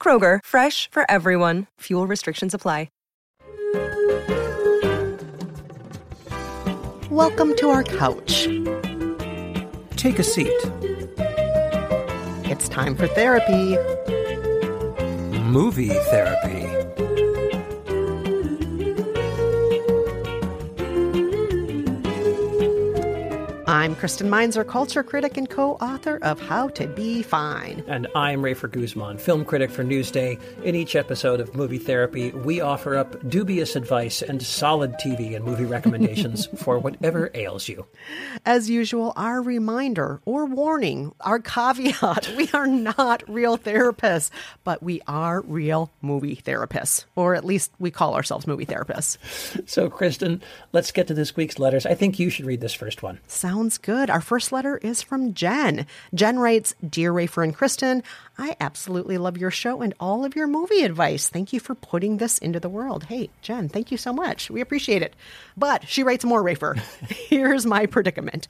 [0.00, 1.66] Kroger, fresh for everyone.
[1.80, 2.88] Fuel restrictions apply.
[7.10, 8.46] Welcome to our couch.
[9.96, 10.52] Take a seat.
[12.44, 13.78] It's time for therapy.
[15.40, 16.67] Movie therapy.
[23.68, 27.84] I'm Kristen Meinzer, culture critic and co author of How to Be Fine.
[27.86, 30.40] And I'm Rafer Guzman, film critic for Newsday.
[30.62, 35.44] In each episode of Movie Therapy, we offer up dubious advice and solid TV and
[35.44, 37.84] movie recommendations for whatever ails you.
[38.46, 44.30] As usual, our reminder or warning, our caveat we are not real therapists,
[44.64, 49.18] but we are real movie therapists, or at least we call ourselves movie therapists.
[49.68, 51.84] So, Kristen, let's get to this week's letters.
[51.84, 53.20] I think you should read this first one.
[53.26, 54.08] Sounds good.
[54.08, 55.84] Our first letter is from Jen.
[56.14, 58.04] Jen writes Dear Rafer and Kristen,
[58.38, 61.28] I absolutely love your show and all of your movie advice.
[61.28, 63.04] Thank you for putting this into the world.
[63.04, 64.48] Hey, Jen, thank you so much.
[64.48, 65.16] We appreciate it.
[65.56, 66.78] But she writes more, Rafer.
[67.08, 68.46] Here's my predicament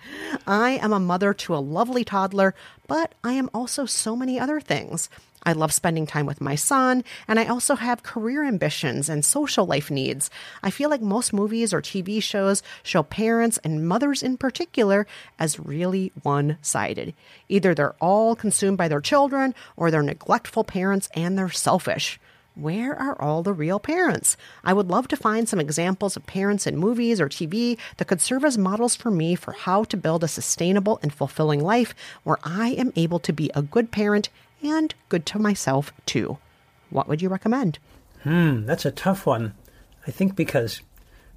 [0.46, 2.54] I am a mother to a lovely toddler,
[2.86, 5.08] but I am also so many other things.
[5.48, 9.64] I love spending time with my son, and I also have career ambitions and social
[9.64, 10.28] life needs.
[10.62, 15.06] I feel like most movies or TV shows show parents and mothers in particular
[15.38, 17.14] as really one sided.
[17.48, 22.20] Either they're all consumed by their children, or they're neglectful parents and they're selfish.
[22.54, 24.36] Where are all the real parents?
[24.62, 28.20] I would love to find some examples of parents in movies or TV that could
[28.20, 32.38] serve as models for me for how to build a sustainable and fulfilling life where
[32.44, 34.28] I am able to be a good parent
[34.62, 36.38] and good to myself too.
[36.90, 37.78] What would you recommend?
[38.22, 39.54] Hmm, that's a tough one.
[40.06, 40.80] I think because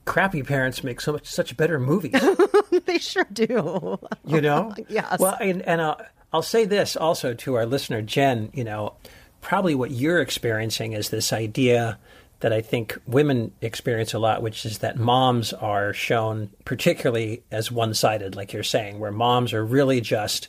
[0.05, 2.21] crappy parents make so much such better movies.
[2.85, 3.99] they sure do.
[4.25, 4.73] You know?
[4.89, 5.19] yes.
[5.19, 5.95] Well, and, and
[6.33, 8.95] I'll say this also to our listener, Jen, you know,
[9.41, 11.99] probably what you're experiencing is this idea
[12.39, 17.71] that I think women experience a lot, which is that moms are shown particularly as
[17.71, 20.47] one sided, like you're saying, where moms are really just,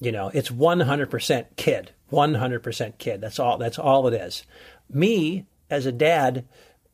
[0.00, 3.20] you know, it's 100% kid, 100% kid.
[3.20, 4.44] That's all, that's all it is.
[4.90, 6.46] Me, as a dad,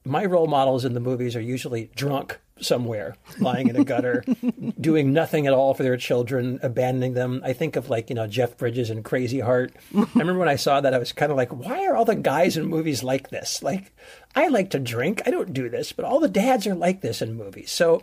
[0.04, 4.24] my role models in the movies are usually drunk somewhere, lying in a gutter,
[4.80, 7.40] doing nothing at all for their children, abandoning them.
[7.44, 9.72] I think of like, you know, Jeff Bridges and Crazy Heart.
[9.94, 12.14] I remember when I saw that, I was kind of like, why are all the
[12.14, 13.62] guys in movies like this?
[13.62, 13.92] Like,
[14.34, 15.22] I like to drink.
[15.26, 17.70] I don't do this, but all the dads are like this in movies.
[17.70, 18.02] So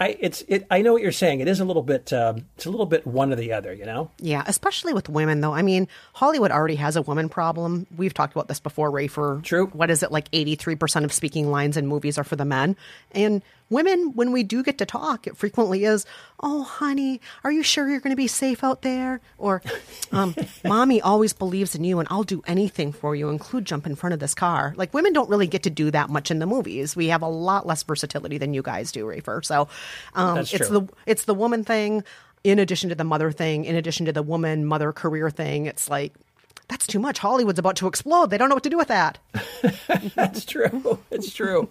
[0.00, 0.66] I it's it.
[0.70, 1.40] I know what you're saying.
[1.40, 2.12] It is a little bit.
[2.12, 3.72] Um, it's a little bit one or the other.
[3.72, 4.10] You know.
[4.18, 5.54] Yeah, especially with women, though.
[5.54, 7.86] I mean, Hollywood already has a woman problem.
[7.96, 9.06] We've talked about this before, Ray.
[9.06, 9.66] For True.
[9.68, 10.28] What is it like?
[10.32, 12.76] Eighty three percent of speaking lines in movies are for the men,
[13.12, 13.40] and
[13.74, 16.06] women, when we do get to talk, it frequently is,
[16.40, 19.60] "Oh, honey, are you sure you're going to be safe out there?" Or,
[20.12, 23.94] um, "Mommy always believes in you, and I'll do anything for you, include jump in
[23.96, 26.46] front of this car." Like women don't really get to do that much in the
[26.46, 26.96] movies.
[26.96, 29.44] We have a lot less versatility than you guys do, Rafer.
[29.44, 29.68] So,
[30.14, 32.04] um, it's the it's the woman thing,
[32.44, 35.66] in addition to the mother thing, in addition to the woman mother career thing.
[35.66, 36.14] It's like.
[36.66, 37.18] That's too much.
[37.18, 38.30] Hollywood's about to explode.
[38.30, 39.18] They don't know what to do with that.
[40.14, 40.98] That's true.
[41.10, 41.68] It's true.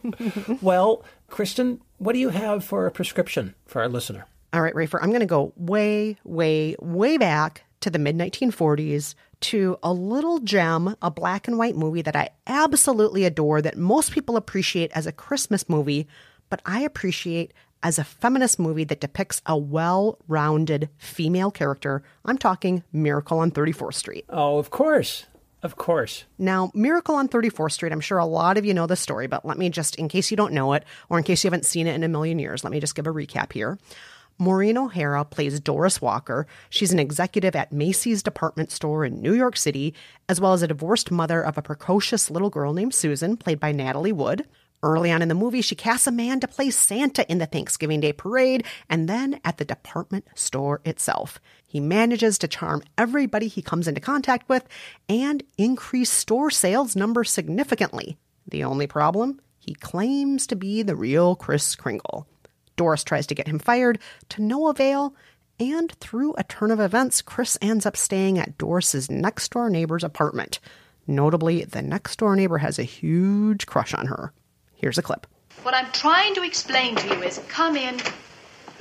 [0.61, 1.03] well,
[1.33, 4.27] Kristen, what do you have for a prescription for our listener?
[4.53, 9.15] All right, Rafer, I'm going to go way, way, way back to the mid 1940s
[9.39, 14.11] to a little gem, a black and white movie that I absolutely adore, that most
[14.11, 16.07] people appreciate as a Christmas movie,
[16.51, 17.51] but I appreciate
[17.81, 22.03] as a feminist movie that depicts a well rounded female character.
[22.25, 24.25] I'm talking Miracle on 34th Street.
[24.29, 25.25] Oh, of course.
[25.63, 26.25] Of course.
[26.37, 29.45] Now, Miracle on 34th Street, I'm sure a lot of you know the story, but
[29.45, 31.87] let me just, in case you don't know it, or in case you haven't seen
[31.87, 33.79] it in a million years, let me just give a recap here.
[34.37, 36.47] Maureen O'Hara plays Doris Walker.
[36.69, 39.93] She's an executive at Macy's department store in New York City,
[40.27, 43.71] as well as a divorced mother of a precocious little girl named Susan, played by
[43.71, 44.45] Natalie Wood.
[44.83, 48.01] Early on in the movie, she casts a man to play Santa in the Thanksgiving
[48.01, 51.39] Day parade and then at the department store itself.
[51.65, 54.67] He manages to charm everybody he comes into contact with
[55.07, 58.17] and increase store sales numbers significantly.
[58.45, 59.39] The only problem?
[59.57, 62.27] He claims to be the real Kris Kringle.
[62.75, 63.99] Doris tries to get him fired
[64.29, 65.15] to no avail,
[65.61, 70.03] and through a turn of events, Kris ends up staying at Doris's next door neighbor's
[70.03, 70.59] apartment.
[71.07, 74.33] Notably, the next door neighbor has a huge crush on her.
[74.83, 75.25] Here's a clip.
[75.61, 78.01] What I'm trying to explain to you is come in,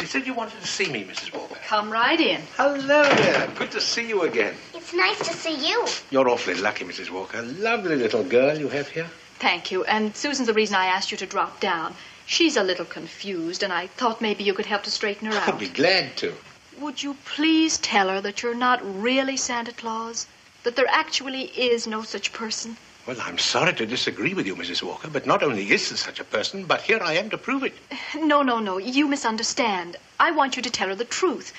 [0.01, 1.33] You said you wanted to see me, Mrs.
[1.33, 1.55] Walker.
[1.65, 2.41] come right in.
[2.57, 3.47] Hello there.
[3.55, 4.57] Good to see you again.
[4.75, 5.87] It's nice to see you.
[6.11, 7.11] You're awfully lucky, Mrs.
[7.11, 7.41] Walker.
[7.43, 9.07] Lovely little girl you have here.
[9.39, 9.85] Thank you.
[9.85, 11.95] And Susan's the reason I asked you to drop down.
[12.27, 15.51] She's a little confused, and I thought maybe you could help to straighten her out.
[15.51, 16.35] I'd be glad to.
[16.81, 20.27] Would you please tell her that you're not really Santa Claus?
[20.65, 22.77] That there actually is no such person?
[23.07, 24.83] Well, I'm sorry to disagree with you, Mrs.
[24.83, 27.65] Walker, but not only is there such a person, but here I am to prove
[27.65, 27.75] it.
[28.17, 28.79] No, no, no.
[28.79, 29.97] You misunderstand.
[30.21, 31.53] I want you to tell her the truth.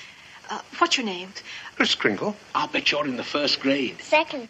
[0.49, 1.33] Uh, what's your name?
[1.75, 3.99] Kris Kringle, I'll bet you're in the first grade.
[4.01, 4.47] Second,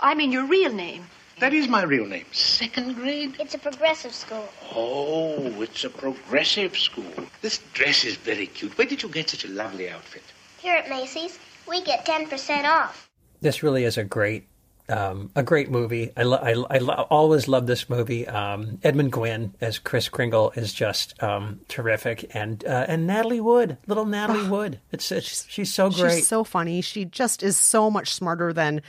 [0.00, 1.04] I mean your real name.
[1.38, 2.24] That is my real name.
[2.32, 3.36] Second grade?
[3.38, 4.48] it's a progressive school.
[4.74, 7.12] Oh, it's a progressive school.
[7.42, 8.76] This dress is very cute.
[8.78, 10.22] Where did you get such a lovely outfit?
[10.58, 13.10] Here at Macy's, we get 10% off.
[13.42, 14.46] This really is a great,
[14.88, 16.12] um, a great movie.
[16.16, 18.26] I, lo- I, I lo- always love this movie.
[18.26, 23.78] Um, Edmund Gwenn as Kris Kringle is just um, terrific, and uh, and Natalie Wood,
[23.86, 24.80] little Natalie Wood.
[24.92, 26.16] It's, it's she's so great.
[26.16, 26.80] She's so funny.
[26.80, 28.82] She just is so much smarter than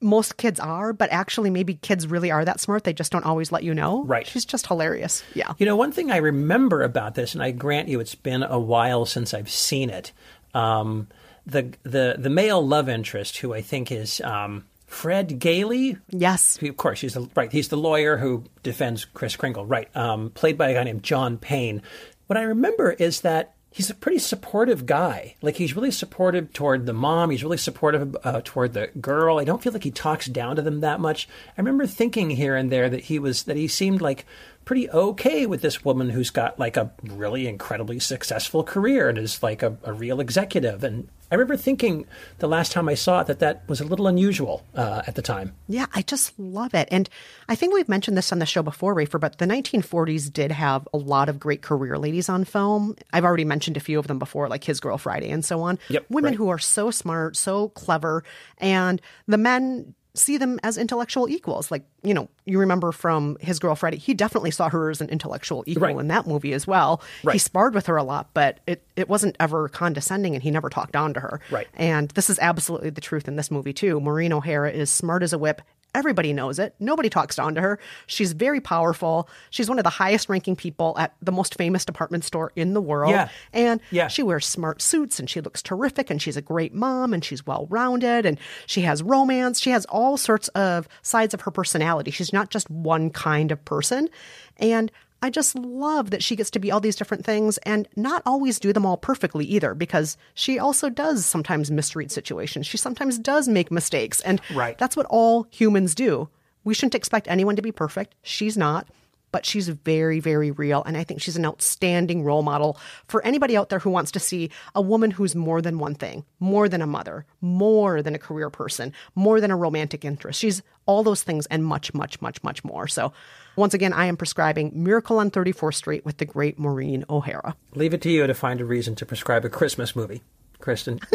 [0.00, 2.84] most kids are, but actually, maybe kids really are that smart.
[2.84, 4.04] They just don't always let you know.
[4.04, 4.26] Right.
[4.26, 5.22] She's just hilarious.
[5.34, 5.52] Yeah.
[5.58, 8.58] You know, one thing I remember about this, and I grant you, it's been a
[8.58, 10.12] while since I've seen it.
[10.54, 11.08] Um,
[11.46, 15.96] the the the male love interest, who I think is um, Fred Gailey.
[16.10, 16.58] Yes.
[16.60, 17.50] Of course, he's the right.
[17.50, 19.88] He's the lawyer who defends Kris Kringle, right?
[19.96, 21.80] Um, played by a guy named John Payne.
[22.26, 25.34] What I remember is that he's a pretty supportive guy.
[25.40, 27.30] Like he's really supportive toward the mom.
[27.30, 29.38] He's really supportive uh, toward the girl.
[29.38, 31.26] I don't feel like he talks down to them that much.
[31.56, 34.26] I remember thinking here and there that he was that he seemed like
[34.64, 39.42] pretty okay with this woman who's got like a really incredibly successful career and is
[39.42, 40.84] like a, a real executive.
[40.84, 42.06] And I remember thinking
[42.38, 45.22] the last time I saw it that that was a little unusual uh, at the
[45.22, 45.54] time.
[45.66, 46.88] Yeah, I just love it.
[46.90, 47.08] And
[47.48, 50.86] I think we've mentioned this on the show before, Rafer, but the 1940s did have
[50.92, 52.96] a lot of great career ladies on film.
[53.12, 55.78] I've already mentioned a few of them before, like His Girl Friday and so on.
[55.88, 56.36] Yep, Women right.
[56.36, 58.24] who are so smart, so clever,
[58.58, 61.70] and the men see them as intellectual equals.
[61.70, 65.08] Like, you know, you remember from His Girl Friday, he definitely saw her as an
[65.08, 65.96] intellectual equal Right.
[65.98, 67.00] in that movie as well.
[67.30, 70.68] He sparred with her a lot, but it, it wasn't ever condescending and he never
[70.68, 71.40] talked down to her.
[71.50, 71.66] Right.
[71.74, 74.00] And this is absolutely the truth in this movie, too.
[74.00, 75.62] Maureen O'Hara is smart as a whip.
[75.94, 76.74] Everybody knows it.
[76.80, 77.78] Nobody talks down to her.
[78.06, 79.28] She's very powerful.
[79.50, 82.80] She's one of the highest ranking people at the most famous department store in the
[82.80, 83.10] world.
[83.10, 83.28] Yeah.
[83.52, 84.08] And Yeah.
[84.08, 87.46] she wears smart suits and she looks terrific and she's a great mom and she's
[87.46, 89.60] well rounded and she has romance.
[89.60, 92.10] She has all sorts of sides of her personality.
[92.10, 94.08] She's not just one kind of person.
[94.56, 94.90] And
[95.22, 98.58] I just love that she gets to be all these different things and not always
[98.58, 102.66] do them all perfectly either, because she also does sometimes misread situations.
[102.66, 104.20] She sometimes does make mistakes.
[104.22, 104.76] And Right.
[104.78, 106.28] that's what all humans do.
[106.64, 108.14] We shouldn't expect anyone to be perfect.
[108.22, 108.86] She's not,
[109.32, 110.82] but she's very, very real.
[110.84, 112.78] And I think she's an outstanding role model
[113.08, 116.24] for anybody out there who wants to see a woman who's more than one thing,
[116.38, 120.38] more than a mother, more than a career person, more than a romantic interest.
[120.38, 122.86] She's all those things and much, much, much, much more.
[122.86, 123.12] So,
[123.56, 127.54] once again, I am prescribing Miracle on 34th Street with the great Maureen O'Hara.
[127.74, 130.22] Leave it to you to find a reason to prescribe a Christmas movie,
[130.62, 131.00] Kristen.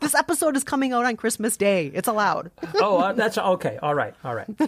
[0.00, 1.90] This episode is coming out on Christmas Day.
[1.94, 2.50] It's allowed.
[2.76, 3.78] oh, uh, that's okay.
[3.82, 4.14] All right.
[4.24, 4.48] All right.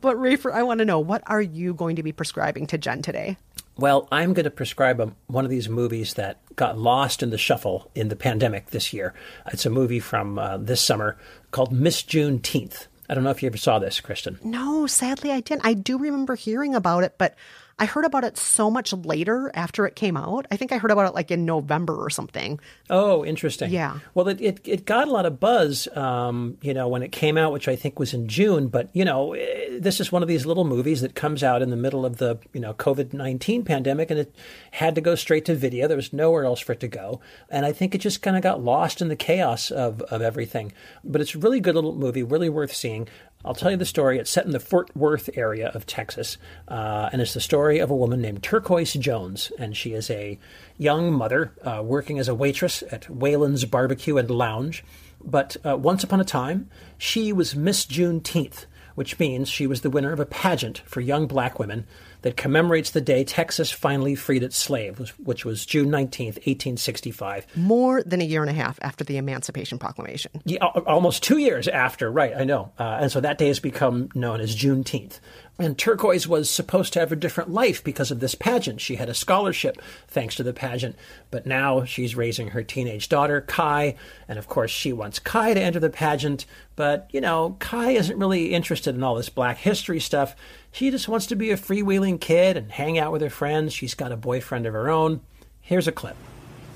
[0.00, 3.02] But, Rafer, I want to know what are you going to be prescribing to Jen
[3.02, 3.36] today?
[3.76, 7.38] Well, I'm going to prescribe a, one of these movies that got lost in the
[7.38, 9.14] shuffle in the pandemic this year.
[9.52, 11.16] It's a movie from uh, this summer
[11.50, 12.86] called Miss Juneteenth.
[13.08, 14.38] I don't know if you ever saw this, Kristen.
[14.42, 15.66] No, sadly, I didn't.
[15.66, 17.34] I do remember hearing about it, but
[17.78, 20.46] I heard about it so much later after it came out.
[20.50, 22.60] I think I heard about it like in November or something.
[22.88, 23.72] Oh, interesting.
[23.72, 23.98] Yeah.
[24.14, 27.36] Well, it, it, it got a lot of buzz, um, you know, when it came
[27.36, 28.68] out, which I think was in June.
[28.68, 31.70] But, you know, eh, this is one of these little movies that comes out in
[31.70, 34.34] the middle of the, you know, COVID 19 pandemic and it
[34.70, 35.88] had to go straight to video.
[35.88, 37.20] There was nowhere else for it to go.
[37.50, 40.72] And I think it just kind of got lost in the chaos of, of everything.
[41.02, 43.08] But it's a really good little movie, really worth seeing.
[43.44, 44.18] I'll tell you the story.
[44.18, 47.90] It's set in the Fort Worth area of Texas, uh, and it's the story of
[47.90, 49.52] a woman named Turquoise Jones.
[49.58, 50.38] And she is a
[50.78, 54.82] young mother uh, working as a waitress at Whalen's Barbecue and Lounge.
[55.22, 59.90] But uh, once upon a time, she was Miss Juneteenth, which means she was the
[59.90, 61.86] winner of a pageant for young black women
[62.24, 67.46] that commemorates the day Texas finally freed its slaves, which was June 19th, 1865.
[67.54, 70.32] More than a year and a half after the Emancipation Proclamation.
[70.46, 72.72] Yeah, almost two years after, right, I know.
[72.78, 75.20] Uh, and so that day has become known as Juneteenth.
[75.58, 78.80] And Turquoise was supposed to have a different life because of this pageant.
[78.80, 80.96] She had a scholarship thanks to the pageant,
[81.30, 85.60] but now she's raising her teenage daughter, Kai, and of course she wants Kai to
[85.60, 90.00] enter the pageant, but you know, Kai isn't really interested in all this black history
[90.00, 90.34] stuff.
[90.74, 93.72] She just wants to be a freewheeling kid and hang out with her friends.
[93.72, 95.20] She's got a boyfriend of her own.
[95.60, 96.16] Here's a clip.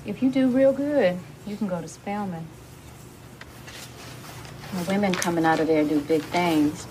[0.05, 2.47] If you do real good, you can go to Spelman.
[4.71, 6.87] The women coming out of there do big things.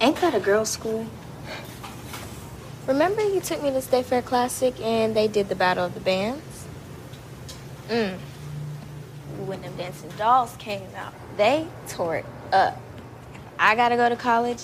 [0.00, 1.06] Ain't that a girls' school?
[2.88, 6.00] Remember you took me to State Fair Classic and they did the Battle of the
[6.00, 6.66] Bands?
[7.88, 8.18] Mm.
[9.46, 12.80] When them dancing dolls came out, they tore it up.
[13.58, 14.62] I gotta go to college.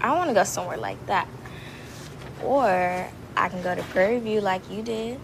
[0.00, 1.28] I wanna go somewhere like that.
[2.42, 5.20] Or I can go to Prairie View like you did.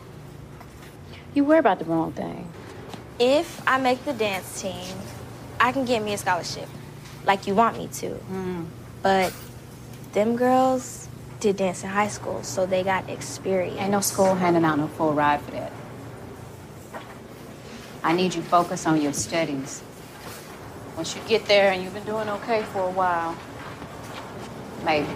[1.35, 2.51] You worry about the wrong thing.
[3.19, 4.97] If I make the dance team,
[5.61, 6.69] I can get me a scholarship,
[7.25, 8.11] like you want me to.
[8.11, 8.67] Mm.
[9.03, 9.33] But
[10.13, 11.09] them girls
[11.41, 13.79] did dance in high school, so they got experience.
[13.81, 15.73] Ain't no school handing out no full ride for that.
[18.03, 19.83] I need you focus on your studies.
[20.99, 23.37] Once you get there and you've been doing okay for a while,
[24.85, 25.07] maybe.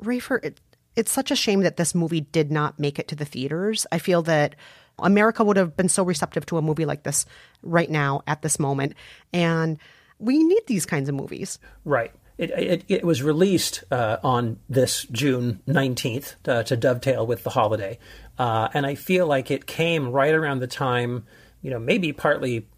[0.00, 0.60] Rafer, it,
[0.94, 3.88] it's such a shame that this movie did not make it to the theaters.
[3.90, 4.54] I feel that
[5.00, 7.26] America would have been so receptive to a movie like this
[7.64, 8.94] right now at this moment.
[9.32, 9.80] And
[10.20, 11.58] we need these kinds of movies.
[11.84, 12.12] Right.
[12.38, 17.50] It, it, it was released uh, on this June 19th uh, to dovetail with the
[17.50, 17.98] holiday.
[18.38, 21.26] Uh, and I feel like it came right around the time,
[21.62, 22.68] you know, maybe partly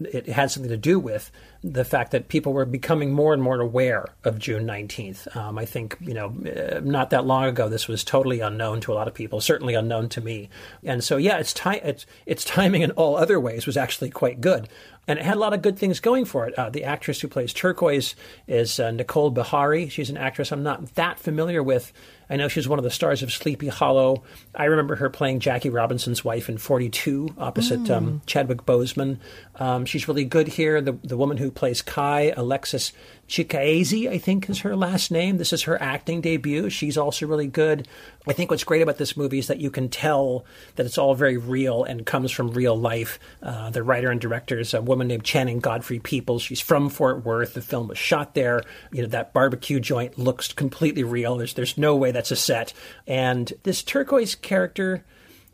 [0.00, 1.30] it had something to do with
[1.62, 5.36] the fact that people were becoming more and more aware of June 19th.
[5.36, 8.92] Um, I think, you know, uh, not that long ago, this was totally unknown to
[8.92, 10.48] a lot of people, certainly unknown to me.
[10.84, 14.40] And so, yeah, its, ti- its, its timing in all other ways was actually quite
[14.40, 14.68] good
[15.10, 16.54] and it had a lot of good things going for it.
[16.54, 18.14] Uh, the actress who plays Turquoise
[18.46, 19.90] is uh, Nicole Beharie.
[19.90, 21.92] She's an actress I'm not that familiar with.
[22.30, 24.22] I know she's one of the stars of Sleepy Hollow.
[24.54, 27.90] I remember her playing Jackie Robinson's wife in 42 opposite mm.
[27.90, 29.18] um, Chadwick Boseman.
[29.56, 30.80] Um, she's really good here.
[30.80, 32.92] The, the woman who plays Kai, Alexis
[33.30, 35.36] Chikaeze, I think is her last name.
[35.36, 36.68] This is her acting debut.
[36.68, 37.86] She's also really good.
[38.26, 40.44] I think what's great about this movie is that you can tell
[40.74, 43.20] that it's all very real and comes from real life.
[43.40, 46.42] Uh, the writer and director is a woman named Channing Godfrey Peoples.
[46.42, 47.54] She's from Fort Worth.
[47.54, 48.62] The film was shot there.
[48.90, 51.36] You know that barbecue joint looks completely real.
[51.36, 52.72] There's there's no way that's a set.
[53.06, 55.04] And this turquoise character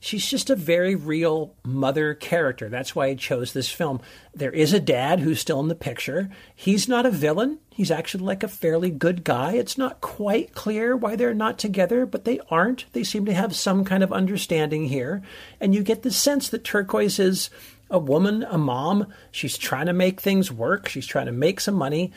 [0.01, 2.69] she's just a very real mother character.
[2.69, 4.01] That's why I chose this film.
[4.35, 6.31] There is a dad who's still in the picture.
[6.55, 7.59] He's not a villain.
[7.71, 9.53] He's actually like a fairly good guy.
[9.53, 12.87] It's not quite clear why they're not together, but they aren't.
[12.93, 15.23] They seem to have some kind of understanding here.
[15.61, 17.51] And you get the sense that Turquoise is
[17.91, 19.13] a woman, a mom.
[19.31, 20.89] She's trying to make things work.
[20.89, 22.13] She's trying to make some money.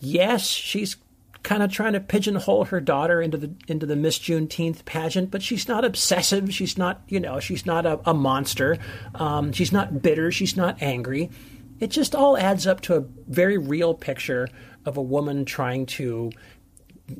[0.00, 0.96] Yes, she's
[1.46, 5.42] kind of trying to pigeonhole her daughter into the into the Miss Juneteenth pageant, but
[5.42, 6.52] she's not obsessive.
[6.52, 8.78] She's not, you know, she's not a, a monster.
[9.14, 10.32] Um, she's not bitter.
[10.32, 11.30] She's not angry.
[11.78, 14.48] It just all adds up to a very real picture
[14.84, 16.32] of a woman trying to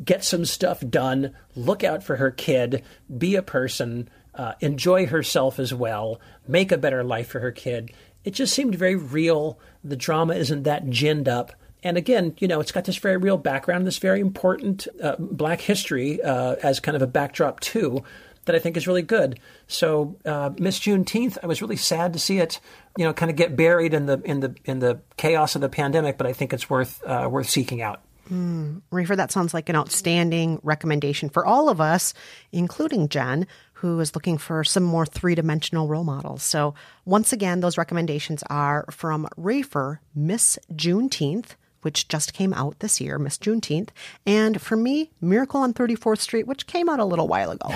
[0.04, 2.82] get some stuff done, look out for her kid,
[3.16, 7.92] be a person, uh, enjoy herself as well, make a better life for her kid.
[8.24, 9.60] It just seemed very real.
[9.84, 11.52] The drama isn't that ginned up.
[11.82, 15.60] And again, you know, it's got this very real background, this very important uh, Black
[15.60, 18.02] history uh, as kind of a backdrop too,
[18.46, 19.38] that I think is really good.
[19.68, 22.60] So uh, Miss Juneteenth, I was really sad to see it,
[22.96, 25.68] you know, kind of get buried in the in the in the chaos of the
[25.68, 26.16] pandemic.
[26.16, 28.02] But I think it's worth uh, worth seeking out.
[28.30, 32.12] Mm, Rafer, that sounds like an outstanding recommendation for all of us,
[32.50, 36.42] including Jen, who is looking for some more three dimensional role models.
[36.42, 41.54] So, once again, those recommendations are from Rafer, Miss Juneteenth
[41.86, 43.90] which just came out this year, Miss Juneteenth,
[44.26, 47.72] and for me, Miracle on 34th Street, which came out a little while ago.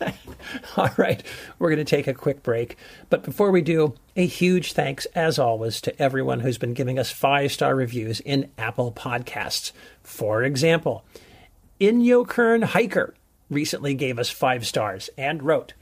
[0.78, 1.22] All right,
[1.58, 2.78] we're going to take a quick break.
[3.10, 7.10] But before we do, a huge thanks, as always, to everyone who's been giving us
[7.10, 9.72] five star reviews in Apple Podcasts.
[10.02, 11.04] For example,
[11.78, 13.12] Inyokern Hiker
[13.50, 15.74] recently gave us five stars and wrote,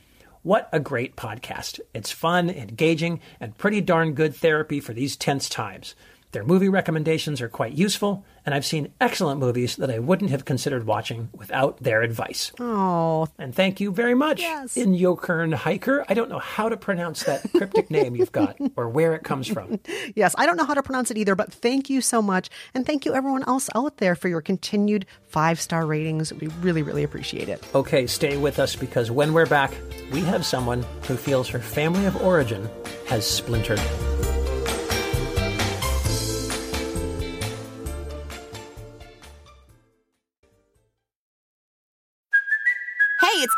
[0.42, 1.78] what a great podcast.
[1.94, 5.94] It's fun, engaging, and pretty darn good therapy for these tense times.
[6.36, 10.44] Their movie recommendations are quite useful, and I've seen excellent movies that I wouldn't have
[10.44, 12.52] considered watching without their advice.
[12.60, 14.74] Oh, And thank you very much, Yes.
[14.76, 16.04] Inyokern Hiker.
[16.10, 19.48] I don't know how to pronounce that cryptic name you've got or where it comes
[19.48, 19.80] from.
[20.14, 20.34] yes.
[20.36, 22.50] I don't know how to pronounce it either, but thank you so much.
[22.74, 26.34] And thank you, everyone else out there, for your continued five star ratings.
[26.34, 27.64] We really, really appreciate it.
[27.74, 29.72] Okay, stay with us because when we're back,
[30.12, 32.68] we have someone who feels her family of origin
[33.06, 33.80] has splintered.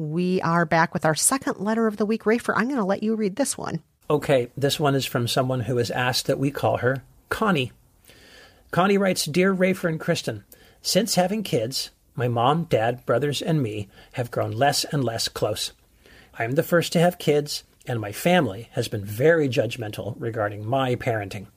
[0.00, 2.22] We are back with our second letter of the week.
[2.22, 3.82] Rafer, I'm going to let you read this one.
[4.08, 7.70] Okay, this one is from someone who has asked that we call her Connie.
[8.70, 10.44] Connie writes Dear Rafer and Kristen,
[10.80, 15.72] since having kids, my mom, dad, brothers, and me have grown less and less close.
[16.38, 20.64] I am the first to have kids, and my family has been very judgmental regarding
[20.64, 21.48] my parenting.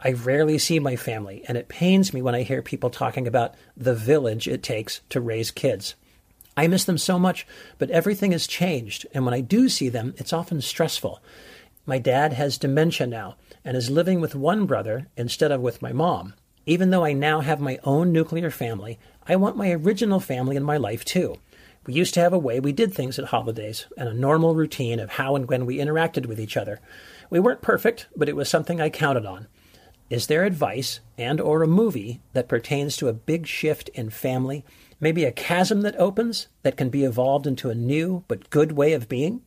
[0.00, 3.54] I rarely see my family, and it pains me when I hear people talking about
[3.76, 5.94] the village it takes to raise kids.
[6.56, 7.46] I miss them so much,
[7.78, 11.22] but everything has changed, and when I do see them, it's often stressful.
[11.86, 15.92] My dad has dementia now and is living with one brother instead of with my
[15.92, 16.34] mom.
[16.64, 20.62] Even though I now have my own nuclear family, I want my original family in
[20.62, 21.36] my life too.
[21.86, 25.00] We used to have a way we did things at holidays and a normal routine
[25.00, 26.78] of how and when we interacted with each other.
[27.30, 29.48] We weren't perfect, but it was something I counted on.
[30.08, 34.64] Is there advice and or a movie that pertains to a big shift in family,
[35.02, 38.94] maybe a chasm that opens that can be evolved into a new but good way
[38.94, 39.42] of being?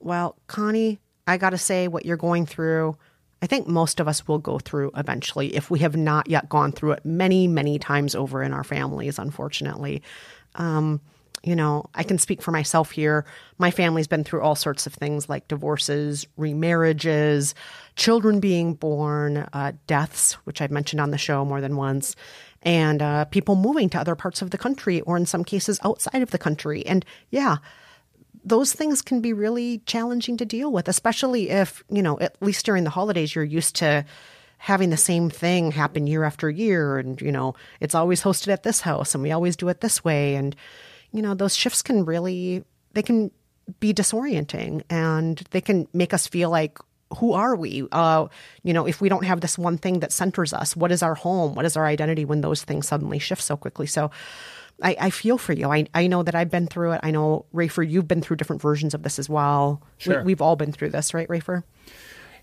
[0.00, 2.96] Well, Connie, I got to say, what you're going through,
[3.40, 6.72] I think most of us will go through eventually if we have not yet gone
[6.72, 10.02] through it many, many times over in our families, unfortunately.
[10.56, 11.00] Um,
[11.44, 13.24] you know, I can speak for myself here.
[13.58, 17.54] My family's been through all sorts of things like divorces, remarriages,
[17.94, 22.16] children being born, uh, deaths, which I've mentioned on the show more than once,
[22.62, 26.22] and uh, people moving to other parts of the country or in some cases outside
[26.22, 26.84] of the country.
[26.86, 27.58] And yeah,
[28.44, 32.66] those things can be really challenging to deal with, especially if, you know, at least
[32.66, 34.04] during the holidays, you're used to
[34.58, 36.98] having the same thing happen year after year.
[36.98, 40.02] And, you know, it's always hosted at this house and we always do it this
[40.02, 40.34] way.
[40.34, 40.56] And,
[41.12, 43.30] you know, those shifts can really, they can
[43.80, 46.78] be disorienting and they can make us feel like,
[47.16, 47.86] who are we?
[47.90, 48.28] Uh,
[48.62, 51.14] you know, if we don't have this one thing that centers us, what is our
[51.14, 51.54] home?
[51.54, 53.86] What is our identity when those things suddenly shift so quickly?
[53.86, 54.10] So,
[54.82, 55.70] I, I feel for you.
[55.70, 57.00] I, I know that I've been through it.
[57.02, 59.82] I know, Rafer, you've been through different versions of this as well.
[59.98, 60.22] Sure.
[60.22, 61.64] We, have all been through this, right, Rafer?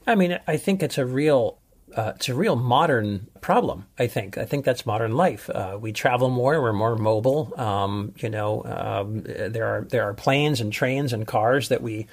[0.06, 1.60] I mean, I think it's a real.
[1.95, 3.86] Uh, it's a real modern problem.
[3.97, 4.38] I think.
[4.38, 5.49] I think that's modern life.
[5.49, 6.62] Uh, we travel more.
[6.62, 7.54] We're more mobile.
[7.58, 12.08] Um, you know, um, there are there are planes and trains and cars that we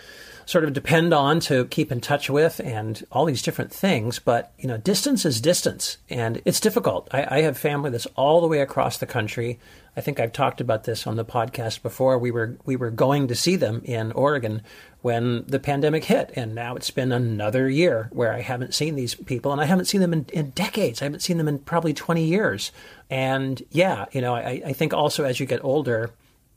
[0.47, 4.19] sort of depend on to keep in touch with, and all these different things.
[4.19, 7.09] But you know, distance is distance, and it's difficult.
[7.13, 9.59] I, I have family that's all the way across the country.
[9.97, 12.19] I think I've talked about this on the podcast before.
[12.19, 14.63] We were we were going to see them in Oregon
[15.03, 19.15] when the pandemic hit, and now it's been another year where I haven't seen these
[19.15, 21.03] people, and I haven't seen them in, in decades.
[21.03, 22.73] I haven't seen them in probably twenty years.
[23.11, 26.11] And yeah, you know, I, I think also as you get older,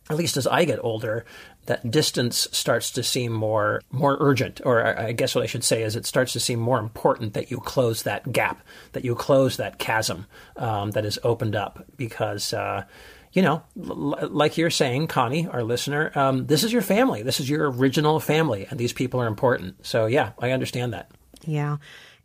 [0.09, 1.25] at least as I get older,
[1.65, 5.81] that distance starts to seem more more urgent, or I guess what I should say
[5.81, 9.57] is it starts to seem more important that you close that gap, that you close
[9.57, 12.83] that chasm um, that is opened up, because uh,
[13.33, 17.39] you know, l- like you're saying, Connie, our listener, um, this is your family, this
[17.39, 19.85] is your original family, and these people are important.
[19.85, 21.09] So yeah, I understand that.
[21.45, 21.77] Yeah,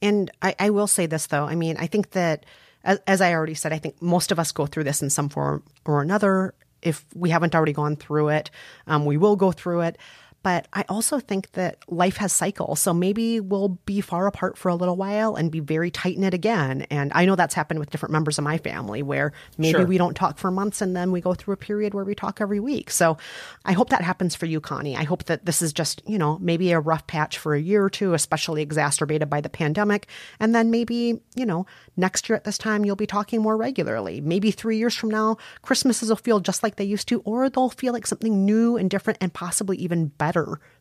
[0.02, 1.44] and I, I will say this though.
[1.44, 2.44] I mean, I think that
[2.84, 5.30] as, as I already said, I think most of us go through this in some
[5.30, 8.50] form or another if we haven't already gone through it,
[8.86, 9.98] um, we will go through it.
[10.42, 12.80] But I also think that life has cycles.
[12.80, 16.32] So maybe we'll be far apart for a little while and be very tight knit
[16.32, 16.86] again.
[16.90, 19.86] And I know that's happened with different members of my family where maybe Sure.
[19.86, 22.40] we don't talk for months and then we go through a period where we talk
[22.40, 22.90] every week.
[22.90, 23.18] So
[23.66, 24.96] I hope that happens for you, Connie.
[24.96, 27.84] I hope that this is just, you know, maybe a rough patch for a year
[27.84, 30.06] or two, especially exacerbated by the pandemic.
[30.38, 31.66] And then maybe, you know,
[31.98, 34.22] next year at this time, you'll be talking more regularly.
[34.22, 37.68] Maybe three years from now, Christmases will feel just like they used to, or they'll
[37.68, 40.29] feel like something new and different and possibly even better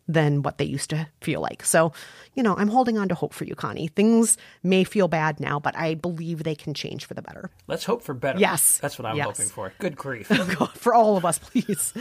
[0.08, 1.64] than what they used to feel like.
[1.64, 1.94] So,
[2.34, 3.88] you know, I'm holding on to hope for you, Connie.
[3.90, 7.52] Things may feel bad now, but I believe they can change for the better.
[7.68, 8.40] Let's hope for better.
[8.40, 8.80] Yes.
[8.80, 9.26] That's what I'm Yes.
[9.28, 9.72] hoping for.
[9.80, 10.28] Good grief.
[10.76, 11.94] for all of us, please.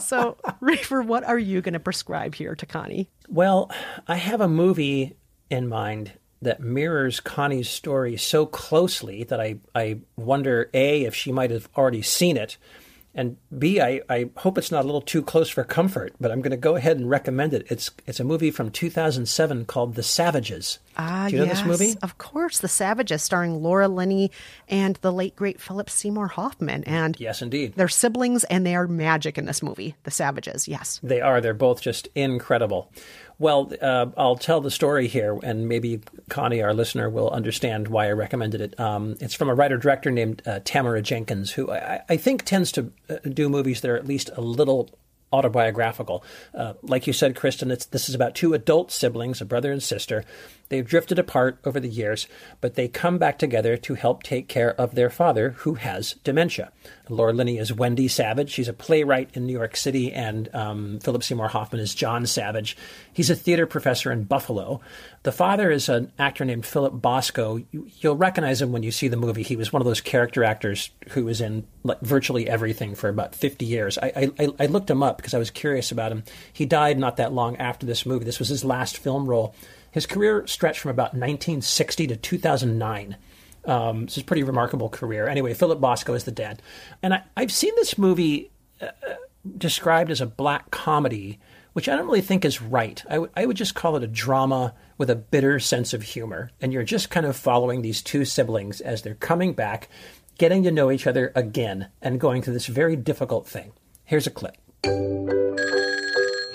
[0.00, 3.10] So, Rafer, what are you going to prescribe here to Connie?
[3.28, 3.70] Well,
[4.08, 5.16] I have a movie
[5.50, 11.30] in mind that mirrors Connie's story so closely that I, I wonder A, if she
[11.30, 12.56] might have already seen it,
[13.14, 16.40] and B, I, I hope it's not a little too close for comfort, but I'm
[16.40, 17.66] going to go ahead and recommend it.
[17.70, 20.78] It's, it's a movie from 2007 called The Savages.
[20.96, 21.94] Ah, Do you know yes, this movie?
[22.02, 24.30] Of course, The Savages, starring Laura Linney
[24.68, 27.74] and the late great Philip Seymour Hoffman, and Yes, indeed.
[27.76, 29.94] they're siblings and they are magic in this movie.
[30.04, 30.98] The Savages, yes.
[31.02, 31.40] They are.
[31.40, 32.90] They're both just incredible.
[33.42, 38.06] Well, uh, I'll tell the story here, and maybe Connie, our listener, will understand why
[38.06, 38.78] I recommended it.
[38.78, 42.70] Um, it's from a writer director named uh, Tamara Jenkins, who I, I think tends
[42.70, 44.90] to uh, do movies that are at least a little
[45.32, 46.22] autobiographical.
[46.54, 50.24] Uh, like you said, Kristen, this is about two adult siblings, a brother and sister.
[50.72, 52.26] They've drifted apart over the years,
[52.62, 56.72] but they come back together to help take care of their father, who has dementia.
[57.10, 58.48] Laura Linney is Wendy Savage.
[58.48, 62.74] She's a playwright in New York City, and um, Philip Seymour Hoffman is John Savage.
[63.12, 64.80] He's a theater professor in Buffalo.
[65.24, 67.62] The father is an actor named Philip Bosco.
[67.70, 69.42] You, you'll recognize him when you see the movie.
[69.42, 73.34] He was one of those character actors who was in like virtually everything for about
[73.34, 73.98] 50 years.
[73.98, 76.22] I, I, I looked him up because I was curious about him.
[76.50, 78.24] He died not that long after this movie.
[78.24, 79.54] This was his last film role.
[79.92, 83.16] His career stretched from about 1960 to 2009.
[83.64, 85.28] Um, this is a pretty remarkable career.
[85.28, 86.60] Anyway, Philip Bosco is the dad.
[87.02, 88.50] And I, I've seen this movie
[88.80, 88.88] uh,
[89.56, 91.38] described as a black comedy,
[91.74, 93.02] which I don't really think is right.
[93.06, 96.50] I, w- I would just call it a drama with a bitter sense of humor.
[96.60, 99.88] And you're just kind of following these two siblings as they're coming back,
[100.38, 103.72] getting to know each other again, and going through this very difficult thing.
[104.04, 104.56] Here's a clip.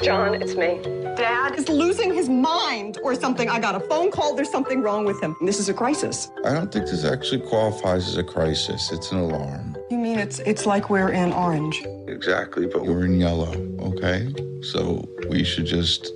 [0.02, 0.80] John, it's me.
[1.16, 3.50] Dad is losing his mind or something.
[3.50, 4.36] I got a phone call.
[4.36, 5.36] There's something wrong with him.
[5.42, 6.30] This is a crisis.
[6.46, 8.92] I don't think this actually qualifies as a crisis.
[8.92, 9.76] It's an alarm.
[9.90, 11.84] You mean it's it's like we're in orange?
[12.08, 14.32] Exactly, but we're in yellow, okay?
[14.62, 16.12] So we should just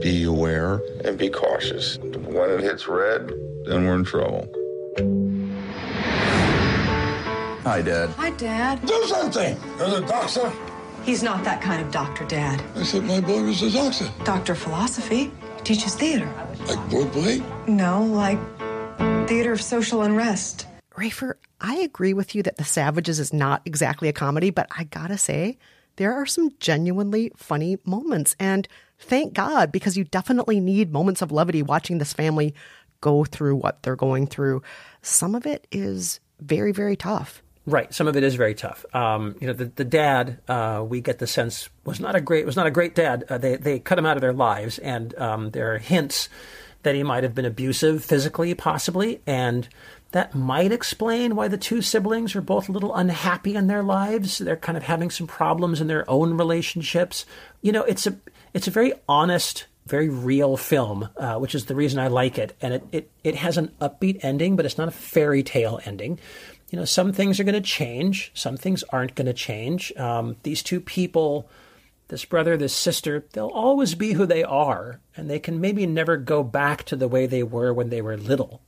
[0.00, 1.98] be aware and be cautious.
[1.98, 3.28] When it hits red,
[3.66, 4.48] then we're in trouble.
[7.62, 8.10] Hi, Dad.
[8.10, 8.84] Hi, Dad.
[8.86, 9.56] Do something!
[9.78, 10.52] There's a doctor.
[11.06, 12.60] He's not that kind of doctor, Dad.
[12.74, 14.10] I said my boy was a doctor.
[14.24, 15.30] Doctor philosophy.
[15.62, 16.28] Teaches theater.
[16.66, 17.40] Like Broadway?
[17.68, 18.40] No, like
[19.28, 20.66] theater of social unrest.
[20.96, 24.82] Rafer, I agree with you that The Savages is not exactly a comedy, but I
[24.82, 25.58] gotta say,
[25.94, 28.34] there are some genuinely funny moments.
[28.40, 28.66] And
[28.98, 32.52] thank God, because you definitely need moments of levity watching this family
[33.00, 34.60] go through what they're going through.
[35.02, 37.44] Some of it is very, very tough.
[37.66, 37.92] Right.
[37.92, 38.86] Some of it is very tough.
[38.94, 42.46] Um, you know, the, the dad, uh, we get the sense was not a great
[42.46, 43.24] was not a great dad.
[43.28, 46.28] Uh, they they cut him out of their lives, and um, there are hints
[46.84, 49.68] that he might have been abusive physically, possibly, and
[50.12, 54.38] that might explain why the two siblings are both a little unhappy in their lives.
[54.38, 57.26] They're kind of having some problems in their own relationships.
[57.62, 58.16] You know, it's a
[58.54, 62.56] it's a very honest very real film, uh, which is the reason I like it.
[62.60, 66.18] And it, it, it has an upbeat ending, but it's not a fairy tale ending.
[66.70, 69.92] You know, some things are going to change, some things aren't going to change.
[69.96, 71.48] Um, these two people,
[72.08, 76.16] this brother, this sister, they'll always be who they are, and they can maybe never
[76.16, 78.62] go back to the way they were when they were little.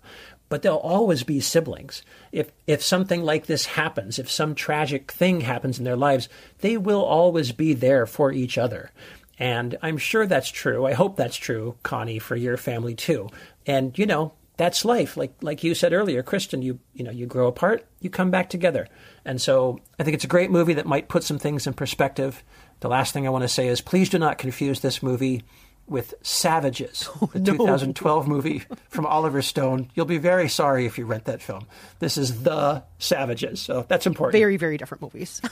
[0.48, 2.02] But they'll always be siblings.
[2.32, 6.28] If if something like this happens, if some tragic thing happens in their lives,
[6.60, 8.90] they will always be there for each other.
[9.38, 10.86] And I'm sure that's true.
[10.86, 13.28] I hope that's true, Connie, for your family too.
[13.66, 15.16] And you know, that's life.
[15.16, 18.50] Like like you said earlier, Kristen, you you know, you grow apart, you come back
[18.50, 18.86] together.
[19.24, 22.44] And so I think it's a great movie that might put some things in perspective.
[22.80, 25.44] The last thing I want to say is please do not confuse this movie
[25.86, 29.90] with Savages, oh, the 2012 movie from Oliver Stone.
[29.94, 31.66] You'll be very sorry if you rent that film.
[31.98, 33.62] This is The Savages.
[33.62, 34.38] So that's important.
[34.38, 35.40] Very, very different movies.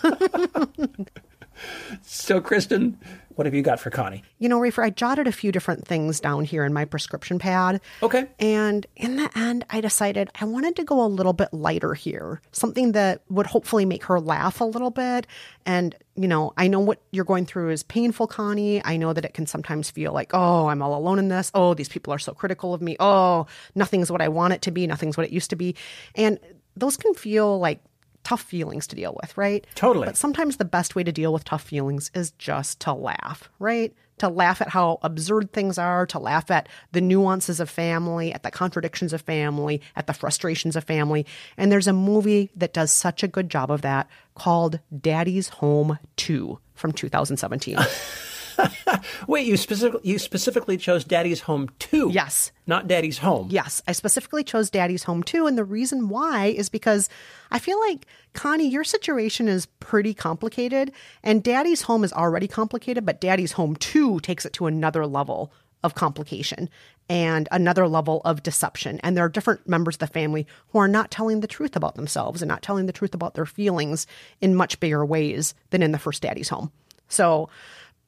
[2.03, 2.99] So, Kristen,
[3.37, 4.23] what have you got for Connie?
[4.39, 7.83] You know, Rafer, I jotted a few different things down here in my prescription pad.
[8.03, 8.27] Okay.
[8.39, 12.41] And in the end, I decided I wanted to go a little bit lighter here,
[12.53, 15.27] something that would hopefully make her laugh a little bit.
[15.67, 18.83] And, you know, I know what you're going through is painful, Connie.
[18.85, 21.51] I know that it can sometimes feel like, oh, I'm all alone in this.
[21.55, 22.97] Oh, these people are so critical of me.
[23.01, 24.87] Oh, nothing's what I want it to be.
[24.87, 25.75] Nothing's what it used to be.
[26.15, 26.39] And
[26.75, 27.81] those can feel like
[28.27, 29.65] tough feelings to deal with, right?
[29.77, 30.07] Totally.
[30.07, 33.95] But sometimes the best way to deal with tough feelings is just to laugh, right?
[34.19, 38.43] To laugh at how absurd things are, to laugh at the nuances of family, at
[38.43, 41.25] the contradictions of family, at the frustrations of family.
[41.57, 45.97] And there's a movie that does such a good job of that called Daddy's Home
[46.17, 47.79] 2 from 2017.
[49.27, 52.11] Wait, you specifically you specifically chose Daddy's Home 2.
[52.13, 52.53] Yes.
[52.67, 53.49] Not Daddy's Home.
[53.51, 55.47] Yes, I specifically chose Daddy's Home 2.
[55.47, 57.09] And the reason why is because
[57.51, 60.93] I feel like, Connie, your situation is pretty complicated.
[61.23, 65.53] And Daddy's Home is already complicated, but Daddy's Home 2 takes it to another level
[65.85, 66.69] of complication
[67.09, 68.99] and another level of deception.
[69.03, 71.95] And there are different members of the family who are not telling the truth about
[71.95, 74.07] themselves and not telling the truth about their feelings
[74.41, 76.73] in much bigger ways than in the first Daddy's Home.
[77.09, 77.49] So,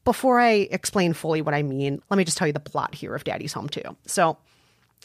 [0.09, 3.15] before I explain fully what I mean, let me just tell you the plot here
[3.15, 3.83] of Daddy's Home 2.
[4.07, 4.39] So,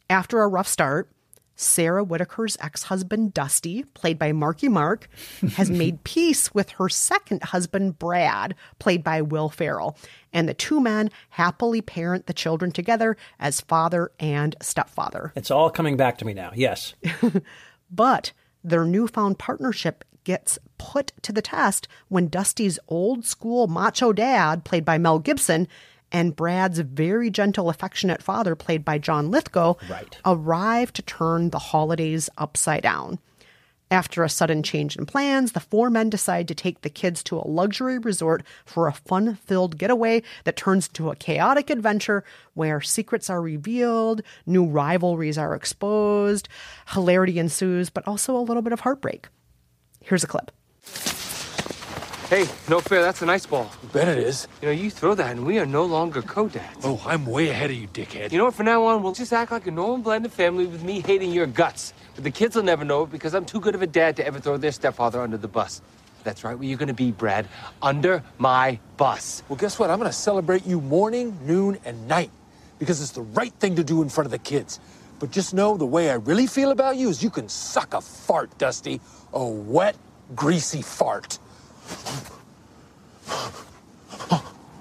[0.09, 1.09] after a rough start,
[1.57, 5.09] Sarah Whitaker's ex husband, Dusty, played by Marky Mark,
[5.55, 9.97] has made peace with her second husband, Brad, played by Will Ferrell.
[10.31, 15.33] And the two men happily parent the children together as father and stepfather.
[15.35, 16.53] It's all coming back to me now.
[16.55, 16.93] Yes.
[17.91, 18.31] But
[18.63, 24.85] their newfound partnership gets put to the test when Dusty's old school macho dad, played
[24.85, 25.67] by Mel Gibson,
[26.11, 30.17] and Brad's very gentle, affectionate father, played by John Lithgow, Right.
[30.25, 33.19] arrive to turn the holidays upside down.
[33.91, 37.37] After a sudden change in plans, the four men decide to take the kids to
[37.37, 42.23] a luxury resort for a fun filled getaway that turns into a chaotic adventure
[42.55, 46.49] where secrets are revealed, new rivalries are exposed,
[46.93, 49.27] hilarity ensues, but also a little bit of heartbreak.
[50.03, 50.51] Here's a clip.
[52.29, 53.71] Hey, no fair, that's an ice ball.
[53.93, 54.47] Bet it is.
[54.61, 56.79] You know, you throw that and we are no longer co-dads.
[56.83, 58.31] Oh, I'm way ahead of you, dickhead.
[58.31, 60.83] You know what, from now on, we'll just act like a normal blended family with
[60.83, 61.93] me hating your guts.
[62.15, 64.25] But the kids will never know it because I'm too good of a dad to
[64.25, 65.81] ever throw their stepfather under the bus.
[66.23, 67.47] That's right, where you're gonna be, Brad.
[67.81, 69.43] Under my bus.
[69.47, 69.89] Well, guess what?
[69.89, 72.31] I'm gonna celebrate you morning, noon, and night
[72.79, 74.79] because it's the right thing to do in front of the kids.
[75.19, 78.01] But just know the way I really feel about you is you can suck a
[78.01, 78.99] fart, Dusty.
[79.33, 79.95] A wet,
[80.35, 81.39] greasy fart.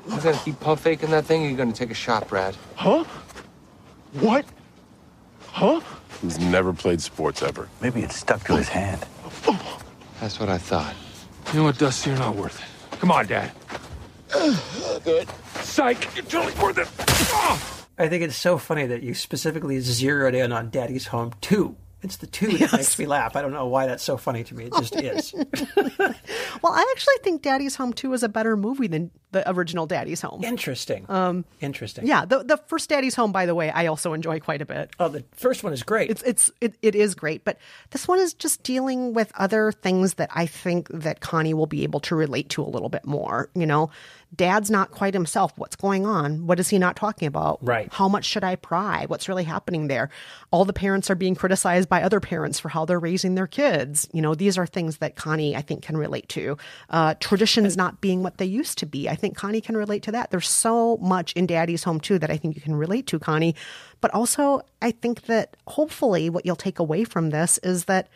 [0.09, 2.57] You gonna keep pump faking that thing or you're gonna take a shot, Brad?
[2.77, 3.05] Huh?
[4.21, 4.45] What?
[5.49, 5.81] Huh?
[6.21, 7.69] He's never played sports ever.
[7.81, 9.05] Maybe it's stuck to his hand.
[10.21, 10.95] That's what I thought.
[11.53, 12.11] You know what, Dusty?
[12.11, 12.99] You're not worth it.
[12.99, 13.53] Come on, Dad.
[15.05, 15.29] Good.
[15.61, 16.15] Psych!
[16.15, 16.89] You're totally worth it.
[17.33, 17.87] Ah!
[17.99, 21.77] I think it's so funny that you specifically zeroed in on Daddy's Home 2.
[22.03, 23.37] It's the 2 that makes me laugh.
[23.37, 24.65] I don't know why that's so funny to me.
[24.67, 25.35] It just is.
[26.63, 30.21] Well, I actually think Daddy's Home 2 is a better movie than the original Daddy's
[30.21, 30.45] Home.
[30.45, 31.07] Interesting.
[31.09, 32.07] Um, Interesting.
[32.07, 34.91] Yeah, the the first Daddy's Home, by the way, I also enjoy quite a bit.
[35.01, 36.11] Oh, the first one is great.
[36.11, 37.59] It's it's it, it is great, but
[37.91, 41.83] this one is just dealing with other things that I think that Connie will be
[41.83, 43.51] able to relate to a little bit more.
[43.55, 43.91] You know,
[44.35, 45.53] Dad's not quite himself.
[45.57, 46.47] What's going on?
[46.47, 47.59] What is he not talking about?
[47.63, 47.89] Right.
[47.93, 49.05] How much should I pry?
[49.07, 50.11] What's really happening there?
[50.51, 54.09] All the parents are being criticized by other parents for how they're raising their kids.
[54.13, 56.57] You know, these are things that Connie I think can relate to.
[56.89, 59.09] Uh, traditions not being what they used to be.
[59.09, 60.33] I think Connie can relate to that.
[60.33, 63.55] There's so much in Daddy's Home 2 that I think you can relate to, Connie.
[64.01, 68.09] But also, I think that hopefully what you'll take away from this is that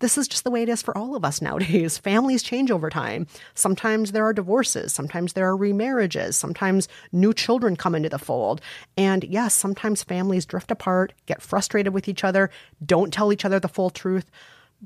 [0.00, 1.96] this is just the way it is for all of us nowadays.
[2.10, 3.28] Families change over time.
[3.54, 8.60] Sometimes there are divorces, sometimes there are remarriages, sometimes new children come into the fold.
[8.96, 12.50] And yes, sometimes families drift apart, get frustrated with each other,
[12.84, 14.28] don't tell each other the full truth.